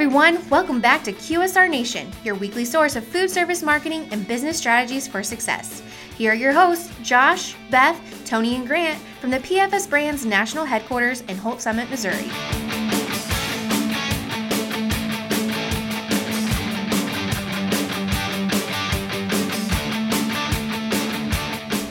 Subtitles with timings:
[0.00, 4.56] everyone, welcome back to QSR Nation, your weekly source of food service marketing and business
[4.56, 5.82] strategies for success.
[6.16, 11.20] Here are your hosts, Josh, Beth, Tony, and Grant from the PFS Brands National Headquarters
[11.28, 12.30] in Holts Summit, Missouri.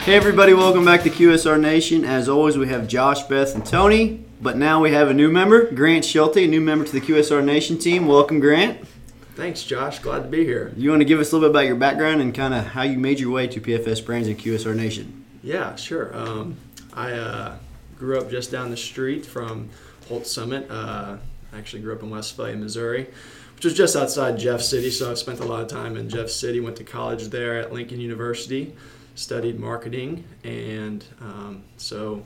[0.09, 2.03] Hey everybody, welcome back to QSR Nation.
[2.03, 4.25] As always, we have Josh, Beth, and Tony.
[4.41, 7.45] But now we have a new member, Grant Schulte, a new member to the QSR
[7.45, 8.07] Nation team.
[8.07, 8.87] Welcome, Grant.
[9.35, 9.99] Thanks, Josh.
[9.99, 10.73] Glad to be here.
[10.75, 12.81] You want to give us a little bit about your background and kind of how
[12.81, 15.25] you made your way to PFS Brands and QSR Nation?
[15.43, 16.17] Yeah, sure.
[16.17, 16.57] Um,
[16.91, 17.57] I uh,
[17.95, 19.69] grew up just down the street from
[20.07, 20.65] Holts Summit.
[20.71, 21.17] Uh,
[21.53, 23.07] I actually grew up in West Westphalia, Missouri,
[23.55, 24.89] which was just outside Jeff City.
[24.89, 26.59] So I've spent a lot of time in Jeff City.
[26.59, 28.75] Went to college there at Lincoln University,
[29.19, 32.25] studied marketing, and um, so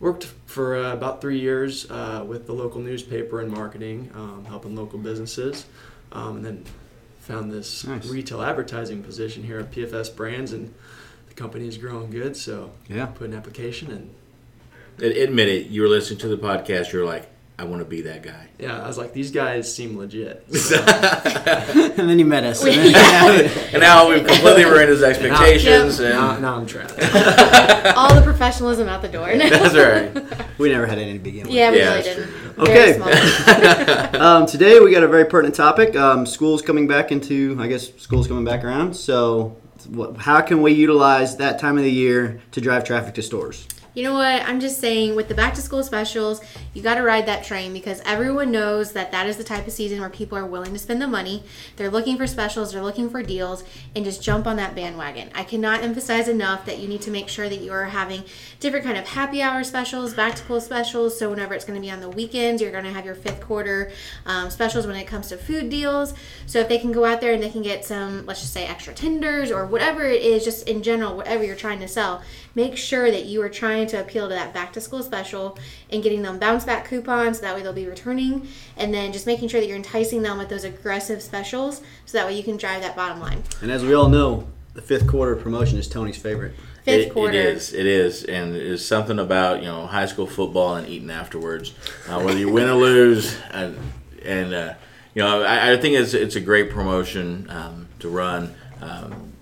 [0.00, 4.74] worked for uh, about three years uh, with the local newspaper in marketing, um, helping
[4.74, 5.66] local businesses,
[6.12, 6.64] um, and then
[7.20, 8.06] found this Nice.
[8.08, 10.72] retail advertising position here at PFS Brands, and
[11.28, 12.36] the company is growing good.
[12.36, 13.06] So Yeah.
[13.06, 14.10] put an application and
[14.96, 15.66] Admit it.
[15.66, 16.92] You were listening to the podcast.
[16.92, 18.48] You're like, I want to be that guy.
[18.58, 20.44] yeah, I was like, these guys seem legit.
[20.48, 22.64] and then you met us.
[22.66, 26.00] And then, And now we've completely ruined his expectations.
[26.00, 26.94] now, And now I'm trapped.
[27.96, 29.36] All the professionalism out the door.
[29.38, 30.58] that's right.
[30.58, 31.52] we never had any to begin with.
[31.54, 32.58] yeah, we Yeah, really didn't.
[32.58, 32.98] Okay.
[34.18, 35.94] Um, today we got a very pertinent topic.
[35.96, 38.94] Um, school's coming back into, I guess, school's coming back around.
[38.94, 39.56] So,
[39.90, 43.66] what, how can we utilize that time of the year to drive traffic to stores?
[43.94, 44.42] You know what?
[44.42, 46.40] I'm just saying, with the back to school specials,
[46.72, 49.72] you got to ride that train because everyone knows that that is the type of
[49.72, 51.44] season where people are willing to spend the money.
[51.76, 53.62] They're looking for specials, they're looking for deals,
[53.94, 55.30] and just jump on that bandwagon.
[55.32, 58.24] I cannot emphasize enough that you need to make sure that you are having
[58.58, 61.16] different kind of happy hour specials, back to school specials.
[61.16, 63.42] So whenever it's going to be on the weekends, you're going to have your fifth
[63.42, 63.92] quarter
[64.26, 66.14] um, specials when it comes to food deals.
[66.46, 68.66] So if they can go out there and they can get some, let's just say,
[68.66, 72.24] extra tenders or whatever it is, just in general, whatever you're trying to sell,
[72.56, 75.58] make sure that you are trying to appeal to that back to school special
[75.90, 78.46] and getting them bounce back coupons so that way they'll be returning
[78.76, 82.26] and then just making sure that you're enticing them with those aggressive specials so that
[82.26, 85.36] way you can drive that bottom line And as we all know, the fifth quarter
[85.36, 86.54] promotion is Tony's favorite.
[86.84, 87.72] fifth It- quarter It is.
[87.72, 91.72] It is, and it is something about you know high school football and eating afterwards,
[92.08, 93.78] uh, whether you win or lose, and
[94.24, 94.74] and uh,
[95.14, 98.54] you know I, I think it's it's a great promotion um, to run.
[98.82, 99.32] Um,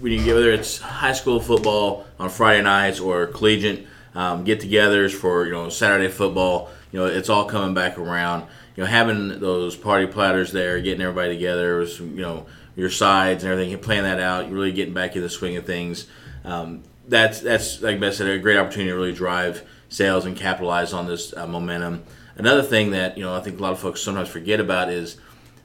[0.00, 5.14] when you get whether it's high school football on Friday nights or collegiate um, get-togethers
[5.14, 8.46] for you know Saturday football, you know it's all coming back around.
[8.76, 12.46] You know having those party platters there, getting everybody together, you know
[12.76, 15.66] your sides and everything, playing that out, you're really getting back in the swing of
[15.66, 16.06] things.
[16.44, 20.92] Um, that's that's like Beth said, a great opportunity to really drive sales and capitalize
[20.92, 22.02] on this uh, momentum.
[22.36, 25.18] Another thing that you know I think a lot of folks sometimes forget about is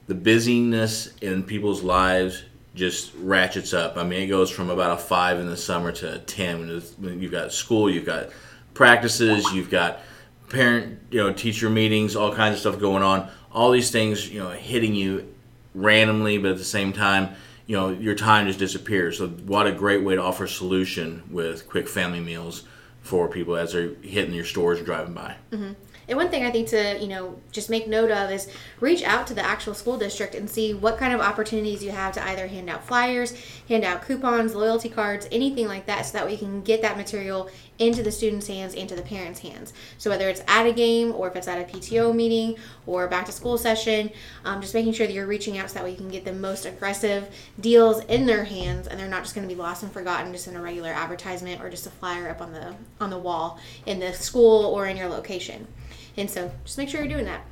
[0.08, 2.44] the busyness in people's lives
[2.76, 3.98] just ratchets up.
[3.98, 6.82] I mean, it goes from about a five in the summer to a ten when,
[7.00, 8.30] when you've got school, you've got
[8.74, 10.02] practices, you've got
[10.50, 13.30] parent, you know, teacher meetings, all kinds of stuff going on.
[13.52, 15.34] All these things, you know, hitting you
[15.74, 17.36] randomly, but at the same time,
[17.68, 19.18] you know, your time just disappears.
[19.18, 22.64] So, what a great way to offer a solution with quick family meals
[23.02, 25.36] for people as they're hitting your stores and driving by.
[25.52, 25.74] Mm-hmm.
[26.08, 28.50] And one thing I think to, you know, just make note of is
[28.80, 32.14] reach out to the actual school district and see what kind of opportunities you have
[32.14, 33.34] to either hand out flyers,
[33.68, 36.98] hand out coupons, loyalty cards, anything like that, so that way you can get that
[36.98, 39.74] material into the students' hands and to the parents' hands.
[39.98, 42.56] So whether it's at a game or if it's at a PTO meeting
[42.86, 44.12] or back to school session,
[44.46, 46.34] um, just making sure that you're reaching out so that way you can get the
[46.34, 47.30] most aggressive
[47.60, 50.48] deals in their hands and they're not just going to be lost and forgotten just
[50.48, 54.00] in a regular advertisement or just a flyer up on the on the wall in
[54.00, 55.68] the school or in your location.
[56.18, 57.46] And so just make sure you're doing that.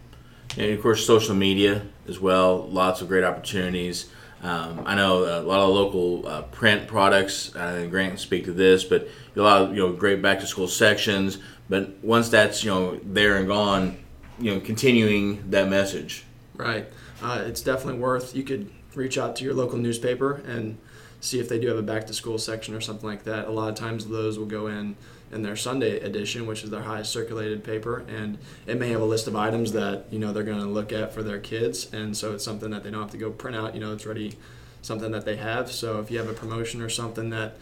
[0.58, 2.68] And of course, social media as well.
[2.68, 4.10] Lots of great opportunities.
[4.44, 7.56] Um, I know a lot of local uh, print products.
[7.56, 10.48] Uh, Grant can speak to this, but a lot of you know great back to
[10.48, 11.38] school sections.
[11.70, 13.98] But once that's you know there and gone,
[14.38, 16.26] you know continuing that message.
[16.56, 16.88] Right.
[17.22, 18.36] Uh, it's definitely worth.
[18.36, 20.78] You could reach out to your local newspaper and
[21.22, 23.48] see if they do have a back to school section or something like that.
[23.48, 24.98] A lot of times those will go in
[25.34, 28.38] in their Sunday edition, which is their highest circulated paper, and
[28.68, 31.14] it may have a list of items that you know they're going to look at
[31.14, 33.74] for their kids, and so it's something that they don't have to go print out.
[33.74, 34.38] You know, it's ready,
[34.82, 35.72] something that they have.
[35.72, 37.58] So if you have a promotion or something that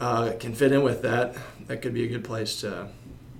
[0.00, 1.36] uh, can fit in with that,
[1.66, 2.88] that could be a good place to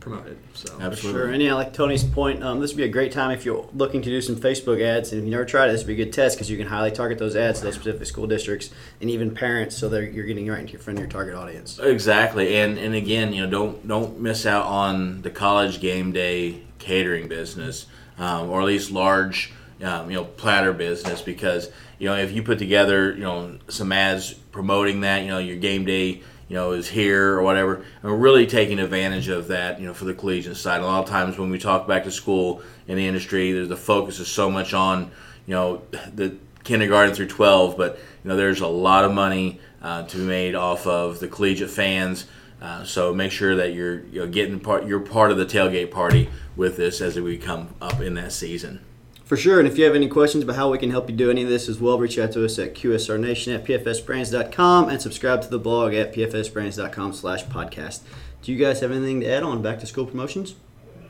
[0.00, 0.38] promote it.
[0.55, 1.20] So Absolutely.
[1.20, 1.31] Sure.
[1.31, 4.02] And yeah, like Tony's point, um, this would be a great time if you're looking
[4.02, 5.12] to do some Facebook ads.
[5.12, 6.67] And if you never tried it, this would be a good test because you can
[6.67, 8.70] highly target those ads to those specific school districts
[9.00, 11.79] and even parents, so that you're getting right into your friend your target audience.
[11.79, 16.62] Exactly, and and again, you know, don't don't miss out on the college game day
[16.79, 17.87] catering business,
[18.19, 19.52] um, or at least large,
[19.82, 23.93] um, you know platter business because you know if you put together you know some
[23.93, 27.76] ads promoting that you know your game day you know is here or whatever.
[27.76, 30.82] And we're really taking advantage of that you know for the collegiate side.
[30.82, 33.76] A lot of times when we talk back to school in the industry there's the
[33.76, 35.12] focus is so much on
[35.47, 35.82] you know
[36.12, 40.25] the kindergarten through 12 but you know there's a lot of money uh, to be
[40.25, 42.26] made off of the collegiate fans.
[42.61, 45.91] Uh, so make sure that you're you know, getting part you're part of the tailgate
[45.91, 48.85] party with this as we come up in that season
[49.31, 49.61] For sure.
[49.61, 51.49] And if you have any questions about how we can help you do any of
[51.49, 55.56] this as well, reach out to us at QSRNation at PFSBrands.com and subscribe to the
[55.56, 58.00] blog at PFSBrands.com slash podcast.
[58.43, 60.56] Do you guys have anything to add on back to school promotions?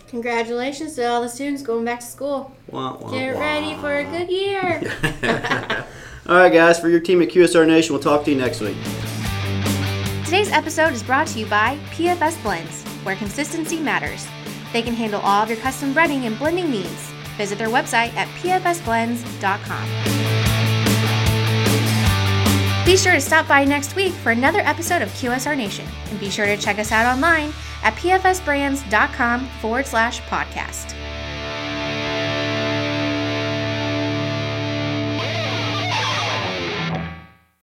[0.09, 2.55] Congratulations to all the students going back to school.
[2.67, 3.41] Wah, wah, Get wah.
[3.41, 4.83] ready for a good year.
[6.29, 8.77] All right, guys, for your team at QSR Nation, we'll talk to you next week.
[10.27, 14.27] Today's episode is brought to you by PFS Blends, where consistency matters.
[14.75, 17.11] They can handle all of your custom breading and blending needs.
[17.41, 19.87] Visit their website at pfsblends.com.
[22.85, 26.29] Be sure to stop by next week for another episode of QSR Nation, and be
[26.29, 30.95] sure to check us out online at pfsbrands.com forward slash podcast.